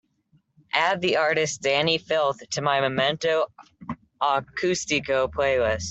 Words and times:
add 0.73 1.01
the 1.01 1.17
artist 1.17 1.61
dani 1.61 1.99
filth 1.99 2.39
to 2.49 2.61
my 2.61 2.79
momento 2.79 3.45
acústico 4.21 5.29
playlist 5.31 5.79